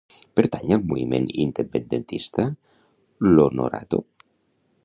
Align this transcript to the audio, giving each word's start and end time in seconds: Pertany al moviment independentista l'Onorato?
Pertany 0.37 0.71
al 0.77 0.81
moviment 0.91 1.27
independentista 1.43 2.49
l'Onorato? 3.33 4.05